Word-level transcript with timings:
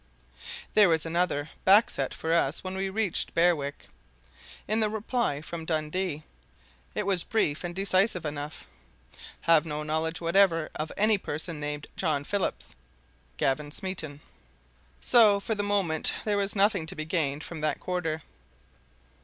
There 0.73 0.89
was 0.89 1.05
another 1.05 1.51
back 1.63 1.87
set 1.91 2.11
for 2.11 2.33
us 2.33 2.63
when 2.63 2.75
we 2.75 2.89
reached 2.89 3.35
Berwick 3.35 3.87
in 4.67 4.79
the 4.79 4.89
reply 4.89 5.41
from 5.43 5.63
Dundee. 5.63 6.23
It 6.95 7.05
was 7.05 7.21
brief 7.23 7.63
and 7.63 7.75
decisive 7.75 8.25
enough. 8.25 8.65
"Have 9.41 9.63
no 9.63 9.83
knowledge 9.83 10.19
whatever 10.19 10.71
of 10.73 10.91
any 10.97 11.19
person 11.19 11.59
named 11.59 11.85
John 11.95 12.23
Phillips 12.23 12.75
Gavin 13.37 13.69
Smeaton." 13.69 14.21
So, 15.01 15.39
for 15.39 15.53
the 15.53 15.61
moment, 15.61 16.15
there 16.25 16.35
was 16.37 16.55
nothing 16.55 16.87
to 16.87 16.95
be 16.95 17.05
gained 17.05 17.43
from 17.43 17.61
that 17.61 17.79
quarter. 17.79 18.23